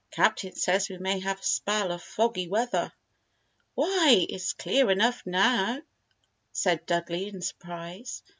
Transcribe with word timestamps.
"Captain 0.09 0.55
says 0.55 0.89
we 0.89 0.97
may 0.97 1.19
have 1.19 1.39
a 1.39 1.43
spell 1.43 1.91
of 1.91 2.01
foggy 2.01 2.47
weather." 2.47 2.91
"Why, 3.75 4.25
it's 4.29 4.53
clear 4.53 4.89
enough 4.89 5.21
now," 5.27 5.79
said 6.51 6.87
Dudley, 6.87 7.27
in 7.27 7.43
surprise. 7.43 8.23